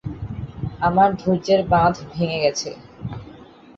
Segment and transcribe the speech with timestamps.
[0.81, 2.69] আমার ধৈর্যের বাঁধ ভেঙে গেছে।